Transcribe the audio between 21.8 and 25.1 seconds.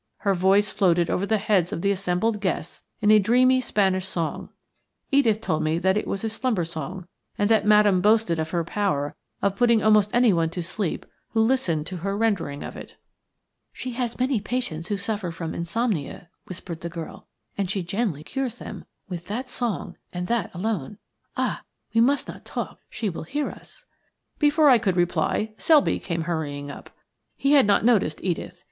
we must not talk; she will hear us." Before I could